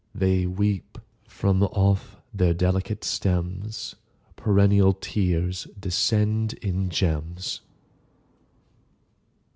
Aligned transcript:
They 0.15 0.47
weep:—from 0.47 1.61
off 1.61 2.17
their 2.33 2.55
delicate 2.55 3.03
stems 3.03 3.93
Perennial 4.35 4.93
tears 4.95 5.67
descend 5.79 6.53
in 6.53 6.89
gems. 6.89 7.61